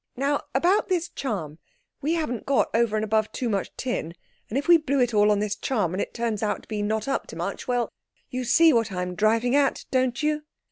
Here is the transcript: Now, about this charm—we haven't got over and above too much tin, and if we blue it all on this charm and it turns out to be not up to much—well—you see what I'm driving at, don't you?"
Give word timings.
Now, 0.17 0.41
about 0.55 0.89
this 0.89 1.09
charm—we 1.09 2.13
haven't 2.13 2.47
got 2.47 2.69
over 2.73 2.95
and 2.97 3.05
above 3.05 3.31
too 3.31 3.49
much 3.49 3.69
tin, 3.77 4.15
and 4.49 4.57
if 4.57 4.67
we 4.67 4.77
blue 4.77 4.99
it 4.99 5.13
all 5.13 5.29
on 5.29 5.37
this 5.37 5.55
charm 5.55 5.93
and 5.93 6.01
it 6.01 6.11
turns 6.11 6.41
out 6.41 6.63
to 6.63 6.67
be 6.67 6.81
not 6.81 7.07
up 7.07 7.27
to 7.27 7.35
much—well—you 7.35 8.43
see 8.43 8.73
what 8.73 8.91
I'm 8.91 9.13
driving 9.13 9.55
at, 9.55 9.85
don't 9.91 10.23
you?" 10.23 10.41